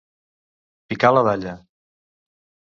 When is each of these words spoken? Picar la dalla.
Picar 0.87 1.13
la 1.17 1.23
dalla. 1.29 1.55